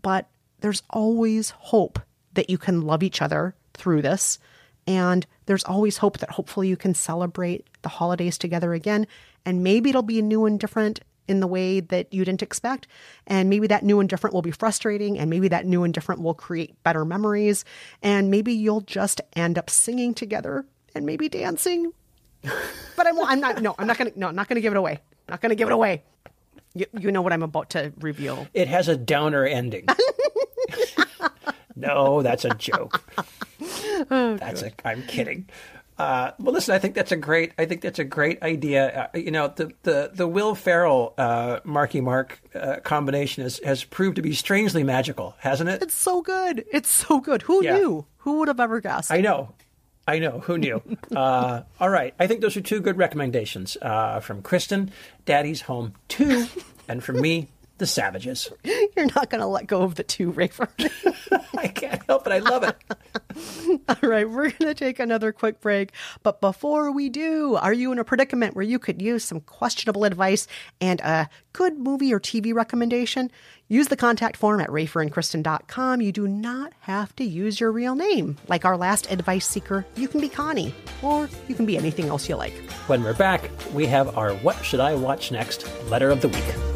[0.01, 0.29] But
[0.61, 1.99] there's always hope
[2.35, 4.39] that you can love each other through this.
[4.87, 9.07] And there's always hope that hopefully you can celebrate the holidays together again.
[9.45, 12.87] And maybe it'll be new and different in the way that you didn't expect.
[13.27, 15.19] And maybe that new and different will be frustrating.
[15.19, 17.65] And maybe that new and different will create better memories.
[18.03, 21.93] And maybe you'll just end up singing together and maybe dancing.
[22.97, 24.73] But I'm, I'm not, no, I'm not going to, no, I'm not going to give
[24.73, 24.93] it away.
[24.93, 26.03] I'm Not going to give it away.
[26.75, 28.47] You, you know what I'm about to reveal.
[28.55, 29.87] It has a downer ending.
[31.77, 33.05] no, that's a joke.
[34.09, 34.73] that's a.
[34.85, 35.49] I'm kidding.
[35.99, 36.75] Uh, well, listen.
[36.75, 37.53] I think that's a great.
[37.59, 39.09] I think that's a great idea.
[39.15, 43.83] Uh, you know, the the the Will Ferrell uh, Marky Mark uh, combination has has
[43.85, 45.83] proved to be strangely magical, hasn't it?
[45.83, 46.65] It's so good.
[46.73, 47.43] It's so good.
[47.43, 47.77] Who Yeah.
[47.79, 48.07] knew?
[48.19, 49.11] Who would have ever guessed?
[49.11, 49.53] I know.
[50.09, 50.41] I know.
[50.41, 50.83] Who knew?
[51.17, 52.15] uh, all right.
[52.21, 54.91] I think those are two good recommendations uh, from Kristen,
[55.25, 56.47] Daddy's Home 2,
[56.89, 58.51] and from me, The Savages.
[58.65, 60.69] You're not going to let go of the two, Rafer.
[61.59, 62.33] I can't help it.
[62.33, 63.81] I love it.
[63.89, 65.93] All right, we're going to take another quick break.
[66.23, 70.05] But before we do, are you in a predicament where you could use some questionable
[70.05, 70.47] advice
[70.81, 73.31] and a good movie or TV recommendation?
[73.69, 76.01] Use the contact form at raferandkristen.com.
[76.01, 78.39] You do not have to use your real name.
[78.49, 82.29] Like our last advice seeker, you can be Connie, or you can be anything else
[82.29, 82.55] you like.
[82.87, 86.76] When we're back, we have our What Should I Watch Next letter of the week.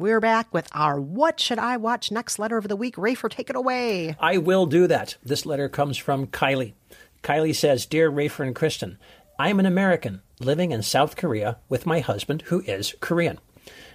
[0.00, 2.94] We're back with our What Should I Watch Next letter of the week.
[2.94, 4.14] Rafer, take it away.
[4.20, 5.16] I will do that.
[5.24, 6.74] This letter comes from Kylie.
[7.24, 8.96] Kylie says Dear Rafer and Kristen,
[9.40, 13.40] I am an American living in South Korea with my husband, who is Korean.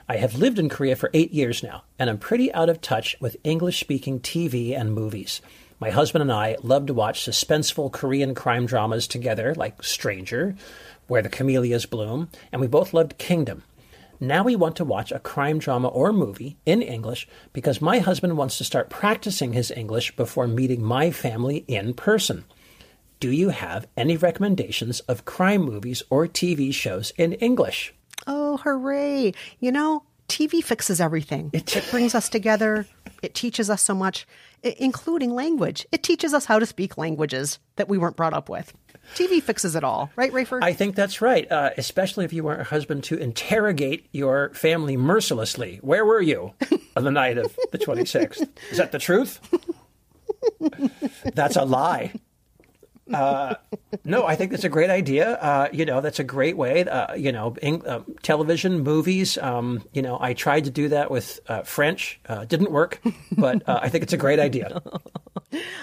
[0.09, 3.15] I have lived in Korea for eight years now, and I'm pretty out of touch
[3.21, 5.39] with English speaking TV and movies.
[5.79, 10.57] My husband and I love to watch suspenseful Korean crime dramas together, like Stranger,
[11.07, 13.63] where the camellias bloom, and we both loved Kingdom.
[14.19, 18.38] Now we want to watch a crime drama or movie in English because my husband
[18.38, 22.45] wants to start practicing his English before meeting my family in person.
[23.19, 27.93] Do you have any recommendations of crime movies or TV shows in English?
[28.28, 29.34] Oh, hooray.
[29.60, 31.49] You know, TV fixes everything.
[31.54, 32.86] It, brings us together.
[33.21, 34.28] It teaches us so much,
[34.62, 35.86] including language.
[35.91, 38.73] It teaches us how to speak languages that we weren't brought up with.
[39.15, 40.59] TV fixes it all, right, Rafer?
[40.63, 44.97] I think that's right, uh, especially if you want a husband to interrogate your family
[44.97, 45.79] mercilessly.
[45.81, 46.53] Where were you
[46.95, 48.47] on the night of the 26th?
[48.71, 49.39] Is that the truth?
[51.33, 52.13] That's a lie.
[53.13, 53.55] Uh,
[54.05, 55.33] no, I think that's a great idea.
[55.33, 56.85] Uh, you know, that's a great way.
[56.85, 59.37] Uh, you know, in, uh, television, movies.
[59.37, 62.19] Um, you know, I tried to do that with uh, French.
[62.27, 63.01] Uh, didn't work,
[63.37, 64.81] but uh, I think it's a great idea.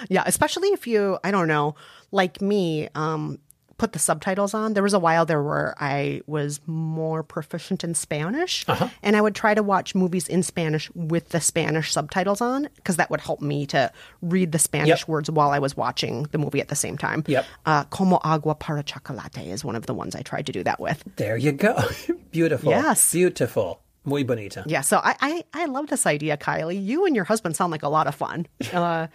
[0.09, 1.75] Yeah, especially if you, I don't know,
[2.11, 3.39] like me, um,
[3.77, 4.73] put the subtitles on.
[4.75, 8.89] There was a while there where I was more proficient in Spanish, Uh-huh.
[9.01, 12.97] and I would try to watch movies in Spanish with the Spanish subtitles on because
[12.97, 15.07] that would help me to read the Spanish Yep.
[15.07, 17.23] words while I was watching the movie at the same time.
[17.25, 17.43] Yep.
[17.65, 20.79] Uh, Como agua para chocolate is one of the ones I tried to do that
[20.79, 21.03] with.
[21.15, 21.81] There you go.
[22.31, 22.69] Beautiful.
[22.69, 23.11] Yes.
[23.11, 23.79] Beautiful.
[24.03, 24.63] Muy bonita.
[24.65, 26.83] Yeah, so I, I, I love this idea, Kylie.
[26.83, 28.47] You and your husband sound like a lot of fun.
[28.73, 29.07] Uh,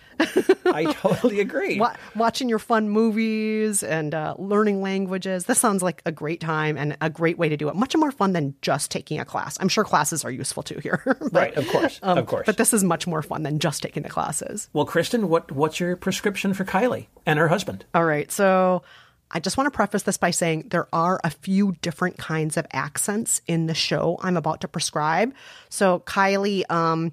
[0.67, 1.81] I totally agree.
[1.81, 5.47] wa- watching your fun movies and uh, learning languages.
[5.47, 7.75] This sounds like a great time and a great way to do it.
[7.75, 9.57] Much more fun than just taking a class.
[9.61, 11.01] I'm sure classes are useful too here.
[11.05, 12.45] but, Right, of course, um, of course.
[12.47, 14.69] But this is much more fun than just taking the classes.
[14.73, 17.87] Well, Kristen, what what's your prescription for Kylie and her husband?
[17.95, 18.83] All right, so
[19.31, 22.67] I just want to preface this by saying there are a few different kinds of
[22.73, 25.35] accents in the show I'm about to prescribe.
[25.69, 27.13] So, Kylie, um,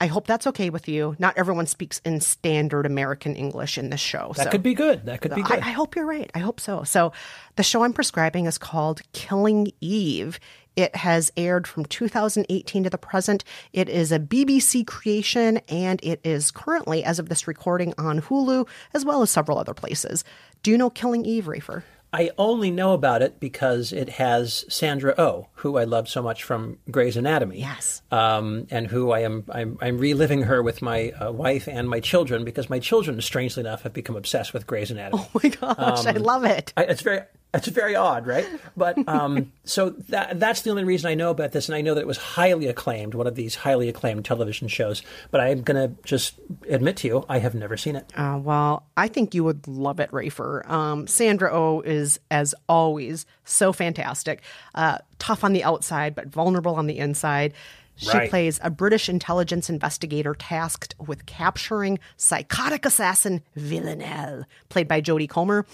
[0.00, 1.14] I hope that's okay with you.
[1.18, 4.32] Not everyone speaks in standard American English in this show.
[4.36, 4.50] That so.
[4.50, 5.04] could be good.
[5.04, 5.58] That could be I, good.
[5.58, 6.30] I hope you're right.
[6.34, 6.84] I hope so.
[6.84, 7.12] So,
[7.56, 10.40] the show I'm prescribing is called Killing Eve.
[10.76, 13.44] It has aired from 2018 to the present.
[13.72, 18.66] It is a BBC creation and it is currently, as of this recording, on Hulu
[18.94, 20.24] as well as several other places.
[20.62, 21.82] Do you know Killing Eve, Rafer?
[22.12, 26.42] I only know about it because it has Sandra Oh, who I love so much
[26.42, 27.60] from Grey's Anatomy.
[27.60, 28.02] Yes.
[28.10, 32.00] Um, and who I am, I'm, I'm reliving her with my uh, wife and my
[32.00, 35.22] children because my children, strangely enough, have become obsessed with Grey's Anatomy.
[35.22, 36.72] Oh my gosh, I love it.
[36.76, 37.20] I, it's very,
[37.52, 38.46] it's very odd, right?
[38.76, 41.94] But um, so that that's the only reason I know about this, and I know
[41.94, 45.02] that it was highly acclaimed, one of these highly acclaimed television shows.
[45.30, 46.34] But I'm going to just
[46.68, 48.06] admit to you, I have never seen it.
[48.16, 50.68] Uh, well, I think you would love it, Rafer.
[50.70, 54.42] Um, Sandra Oh is, as always, so fantastic.
[54.74, 57.52] Uh, tough on the outside, but vulnerable on the inside.
[57.96, 58.30] She Right.
[58.30, 65.66] plays a British intelligence investigator tasked with capturing psychotic assassin Villanelle, played by Jodie Comer.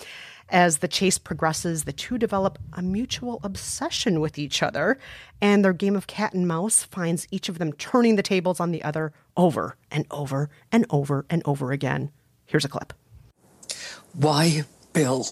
[0.48, 4.98] As the chase progresses, the two develop a mutual obsession with each other,
[5.40, 8.70] and their game of cat and mouse finds each of them turning the tables on
[8.70, 12.12] the other over and over and over and over again.
[12.44, 12.92] Here's a clip.
[14.12, 15.26] Why, Bill?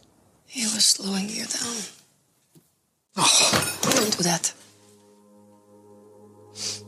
[0.47, 1.77] He was slowing you down.
[3.17, 4.53] Oh, don't do that.
[6.55, 6.85] It's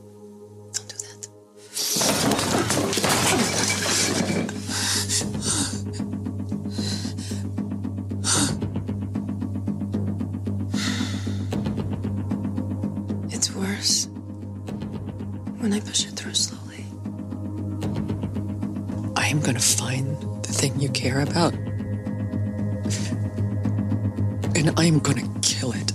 [15.66, 16.86] when I push it through slowly.
[19.16, 21.54] I am gonna find the thing you care about.
[24.54, 25.92] And I am gonna kill it.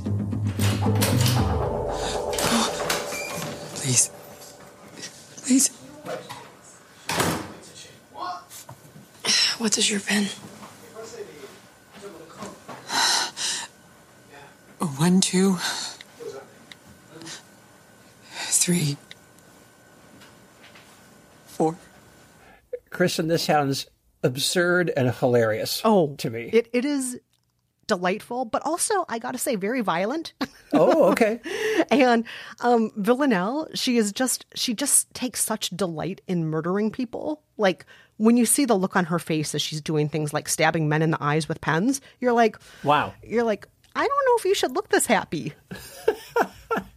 [2.44, 2.70] Oh,
[3.76, 4.12] please.
[5.38, 5.70] Please.
[9.58, 10.26] What does your pen?
[14.98, 15.56] One, two,
[18.34, 18.98] three,
[23.02, 23.88] Kristen, this sounds
[24.22, 25.82] absurd and hilarious.
[25.84, 26.52] Oh, to me.
[26.54, 27.20] It, it is
[27.88, 30.34] delightful, but also, I gotta say, very violent.
[30.74, 31.42] Oh, okay.
[31.92, 32.24] and
[32.62, 37.42] um, Villanelle, she is just, she just takes such delight in murdering people.
[37.58, 37.86] Like,
[38.16, 41.02] when you see the look on her face as she's doing things like stabbing men
[41.02, 43.14] in the eyes with pens, you're like, wow.
[43.22, 45.52] You're like, I don't know if you should look this happy.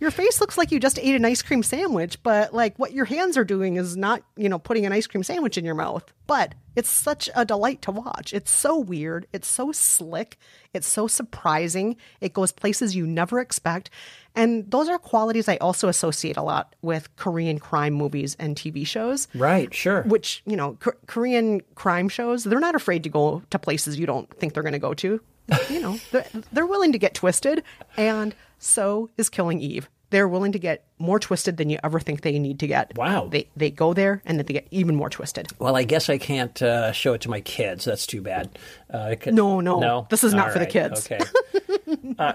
[0.05, 3.07] Your face looks like you just ate an ice cream sandwich, but like what your
[3.07, 6.05] hands are doing is not, you know, putting an ice cream sandwich in your mouth.
[6.27, 8.35] But it's such a delight to watch.
[8.35, 9.27] It's so weird.
[9.33, 10.37] It's so slick.
[10.75, 11.97] It's so surprising.
[12.21, 13.89] It goes places you never expect.
[14.35, 18.87] And those are qualities I also associate a lot with Korean crime movies and TV
[18.87, 19.27] shows.
[19.35, 20.03] Right, sure.
[20.03, 24.05] Which, you know, K- Korean crime shows, they're not afraid to go to places you
[24.05, 25.21] don't think they're going to go to.
[25.71, 27.63] You know, they're, they're willing to get twisted.
[27.97, 29.89] And so is Killing Eve.
[30.15, 32.97] They're willing to get more twisted than you ever think they need to get.
[32.97, 33.27] Wow.
[33.29, 35.49] They, they go there and then they get even more twisted.
[35.59, 37.85] Well, I guess I can't uh, show it to my kids.
[37.85, 38.57] That's too bad.
[38.89, 39.81] Uh, could- No, no.
[39.81, 40.07] no.
[40.11, 41.05] This is not All for the kids.
[41.11, 41.19] Okay.
[42.19, 42.33] uh,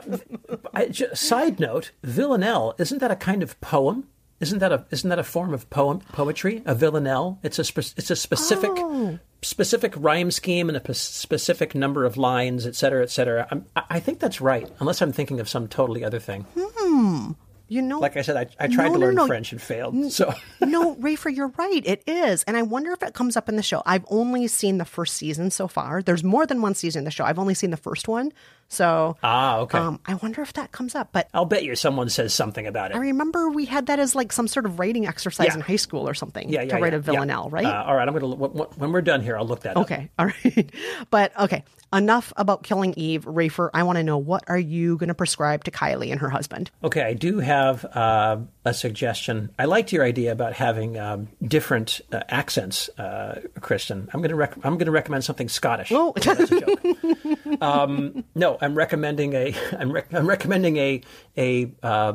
[0.73, 4.09] I, side note: Villanelle isn't that a kind of poem?
[4.41, 6.61] Isn't that a isn't that a form of poem poetry?
[6.65, 7.39] A villanelle.
[7.43, 9.19] It's a spe- it's a specific Oh.
[9.41, 13.47] specific rhyme scheme and a p- specific number of lines, et cetera, et cetera.
[13.51, 16.45] I'm, I I think that's right, unless I'm thinking of some totally other thing.
[16.57, 17.31] Hmm.
[17.69, 19.27] You know, Like I said, I, I tried No, to no, learn no.
[19.27, 20.11] French and failed.
[20.11, 21.81] So no, Rafer, you're right.
[21.85, 22.43] It is.
[22.43, 23.83] And I wonder if it comes up in the show.
[23.85, 26.01] I've only seen the first season so far.
[26.01, 27.23] There's more than one season in the show.
[27.25, 28.33] I've only seen the first one.
[28.69, 29.77] So ah, okay.
[29.79, 31.09] um, I wonder if that comes up.
[31.11, 32.95] But I'll bet you someone says something about it.
[32.97, 35.55] I remember we had that as like some sort of writing exercise Yeah.
[35.55, 37.65] in high school or something yeah, yeah, to write a villanelle, right?
[37.65, 39.83] Uh, all right, I'm gonna when, when we're done here, I'll look that up.
[39.83, 40.71] Okay, all right.
[41.09, 43.25] But okay, enough about killing Eve.
[43.25, 46.29] Rafer, I want to know what are you going to prescribe to Kylie and her
[46.29, 46.69] husband?
[46.83, 49.49] Okay, I do have uh, a suggestion.
[49.57, 54.09] I liked your idea about having um, different uh, accents, uh, Kristen.
[54.13, 55.91] I'm going to rec- I'm to recommend something Scottish.
[55.91, 56.79] Oh, that's a joke.
[57.61, 61.01] um, no, I'm recommending a I'm, rec- I'm recommending a
[61.37, 62.13] a uh,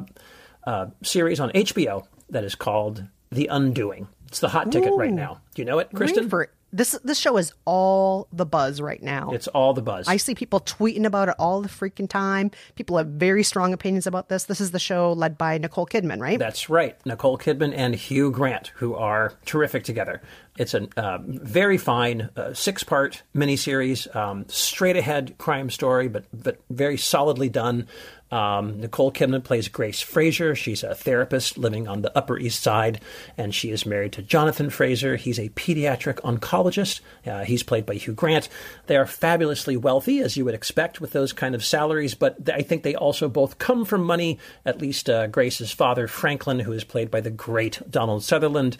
[0.64, 4.08] uh, series on HBO that is called The Undoing.
[4.28, 5.40] It's the hot ticket right now.
[5.54, 6.28] Do you know it, Kristen?
[6.28, 9.30] Rafer, this this show is all the buzz right now.
[9.30, 10.08] It's all the buzz.
[10.08, 12.50] I see people tweeting about it all the freaking time.
[12.74, 14.44] People have very strong opinions about this.
[14.44, 16.38] This is the show led by Nicole Kidman, right?
[16.38, 16.98] That's right.
[17.06, 20.20] Nicole Kidman and Hugh Grant, who are terrific together.
[20.58, 26.24] It's a uh, very fine uh, six part miniseries, um, straight ahead crime story, but,
[26.32, 27.86] but very solidly done.
[28.34, 30.56] Um, Nicole Kidman plays Grace Fraser.
[30.56, 33.00] She's a therapist living on the Upper East Side,
[33.38, 35.14] and she is married to Jonathan Fraser.
[35.14, 37.00] He's a pediatric oncologist.
[37.24, 38.48] Uh, he's played by Hugh Grant.
[38.88, 42.62] They are fabulously wealthy, as you would expect with those kind of salaries, but I
[42.62, 44.40] think they also both come from money.
[44.66, 48.78] At least uh, Grace's father, Franklin, who is played by the great Donald Sutherland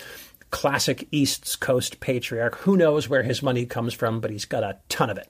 [0.50, 2.56] classic East Coast patriarch.
[2.58, 5.28] Who knows where his money comes from, but he's got a ton of it.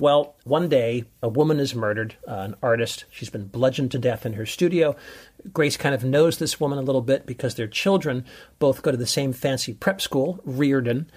[0.00, 3.04] Well, one day, a woman is murdered, uh, an artist.
[3.10, 4.96] She's been bludgeoned to death in her studio.
[5.52, 8.24] Grace kind of knows this woman a little bit because their children
[8.58, 11.10] both go to the same fancy prep school, Reardon.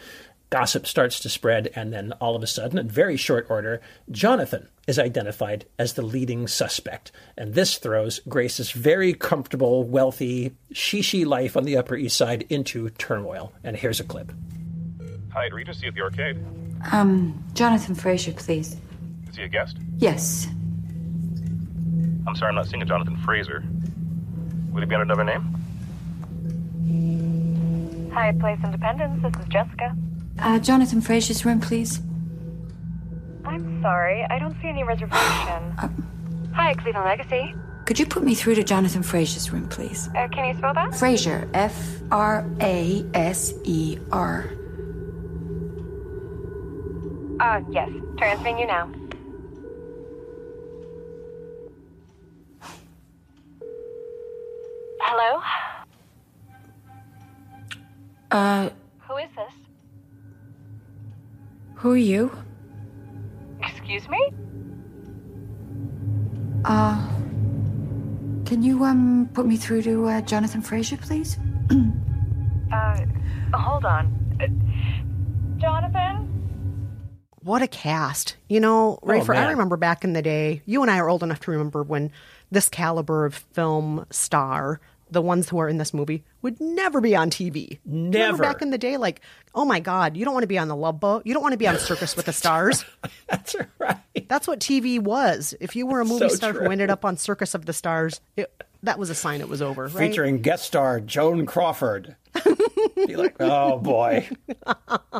[0.49, 4.69] Gossip starts to spread, and then all of a sudden, in very short order, Jonathan
[4.87, 7.11] is identified as the leading suspect.
[7.37, 12.89] And this throws Grace's very comfortable, wealthy, shishi life on the Upper East Side into
[12.91, 13.51] turmoil.
[13.61, 14.31] And here's a clip.
[15.33, 16.37] Hi, Regency at the arcade.
[16.93, 18.77] Um, Jonathan Fraser, please.
[19.29, 19.75] Is he a guest?
[19.97, 20.47] Yes.
[22.25, 23.65] I'm sorry, I'm not seeing a Jonathan Fraser.
[24.71, 25.53] Would he be under another name?
[28.13, 29.95] Hyatt Place Independence, this is Jessica.
[30.39, 31.99] Uh, Jonathan Fraser's room, please.
[33.45, 35.17] I'm sorry, I don't see any reservation.
[36.53, 37.53] Hi, Cleveland Legacy.
[37.85, 40.09] Could you put me through to Jonathan Fraser's room, please?
[40.15, 40.93] Uh, can you spell that?
[40.95, 41.73] Fraser, F
[42.11, 44.49] R A S E R.
[47.39, 47.89] Uh, yes.
[48.17, 48.91] Transferring you now.
[55.01, 55.41] Hello?
[58.31, 58.69] Uh,
[59.07, 59.66] Who is this?
[61.77, 62.31] Who are you?
[63.63, 64.19] Excuse me?
[66.65, 67.07] Uh,
[68.45, 71.37] can you, um, put me through to, uh, Jonathan Fraser, please?
[72.69, 73.05] Uh,
[73.53, 74.13] hold on.
[74.41, 74.47] Uh,
[75.57, 76.27] Jonathan?
[77.41, 78.35] What a cast.
[78.49, 81.39] You know, Rafer, I remember back in the day, you and I are old enough
[81.41, 82.11] to remember when
[82.51, 87.15] this caliber of film star, the ones who are in this movie, would never be
[87.15, 87.53] on TV.
[87.53, 88.43] Do you remember Never.
[88.43, 89.21] back in the day, like,
[89.55, 91.23] oh my God, you don't want to be on the Love Boat.
[91.25, 92.85] You don't want to be on Circus with the Stars.
[93.27, 93.97] That's right.
[94.27, 95.53] That's what TV was.
[95.59, 98.21] If you were a movie So star who ended up on Circus of the Stars,
[98.35, 98.51] it,
[98.83, 100.09] that was a sign it was over, right?
[100.09, 102.15] Featuring guest star Joan Crawford.
[102.95, 104.27] Be like, oh boy,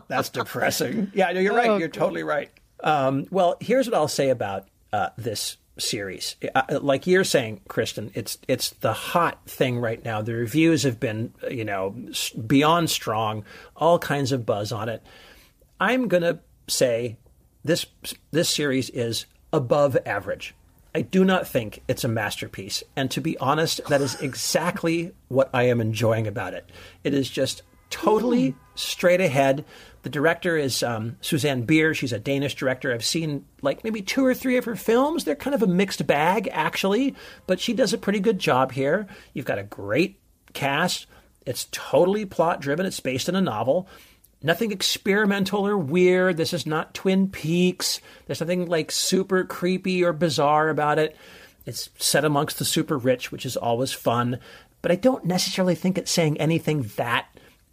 [0.07, 1.11] that's depressing.
[1.13, 1.69] Yeah, no, you're right.
[1.69, 2.49] Oh, you're totally right.
[2.83, 6.35] Um, well, here's what I'll say about uh, this series.
[6.53, 10.21] Uh, like you're saying, Kristen, it's it's the hot thing right now.
[10.21, 11.95] The reviews have been, you know,
[12.45, 13.43] beyond strong.
[13.75, 15.03] All kinds of buzz on it.
[15.79, 17.17] I'm gonna say
[17.63, 17.85] this
[18.31, 20.55] this series is above average.
[20.95, 25.49] I do not think it's a masterpiece, and to be honest, that is exactly what
[25.53, 26.69] I am enjoying about it.
[27.03, 29.63] It is just totally straight ahead.
[30.07, 31.93] The director is um, Susanne Bier.
[31.93, 32.93] She's a Danish director.
[32.93, 35.25] I've seen like maybe two or three of her films.
[35.25, 37.13] They're kind of a mixed bag, actually,
[37.45, 39.05] but she does a pretty good job here.
[39.33, 40.17] You've got a great
[40.53, 41.07] cast.
[41.45, 42.85] It's totally plot driven.
[42.85, 43.89] It's based on a novel.
[44.41, 46.37] Nothing experimental or weird.
[46.37, 47.99] This is not Twin Peaks.
[48.27, 51.17] There's nothing like super creepy or bizarre about it.
[51.65, 54.39] It's set amongst the super rich, which is always fun.
[54.81, 57.27] But I don't necessarily think it's saying anything that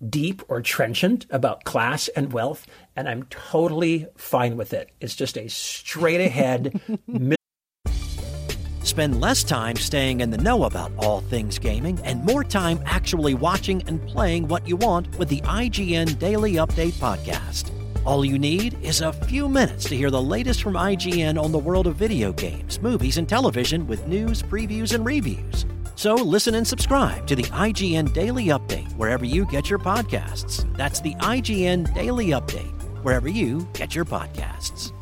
[0.09, 2.67] deep or trenchant about class and wealth.
[2.97, 4.91] And I'm totally fine with it.
[5.01, 6.81] It's just a straight ahead,
[8.85, 13.35] Spend less time staying in the know about all things gaming and more time actually
[13.35, 17.71] watching and playing what you want with the IGN Daily Update podcast.
[18.05, 21.59] All you need is a few minutes to hear the latest from IGN on the
[21.59, 25.65] world of video games, movies, and television with news, previews, and reviews.
[25.97, 30.65] So listen and subscribe to the IGN Daily Update wherever you get your podcasts.
[30.77, 32.73] That's the IGN Daily Update,
[33.03, 34.93] wherever you get your podcasts.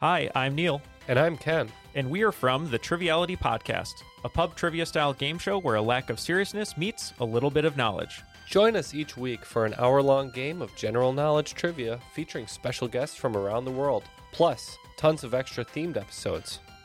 [0.00, 0.80] Hi, I'm Neil.
[1.08, 1.68] And I'm Ken.
[1.94, 3.92] And we are from the Triviality Podcast,
[4.24, 7.64] a pub trivia style game show where a lack of seriousness meets a little bit
[7.64, 8.22] of knowledge.
[8.48, 12.86] Join us each week for an hour long game of general knowledge trivia featuring special
[12.86, 16.60] guests from around the world, plus tons of extra themed episodes.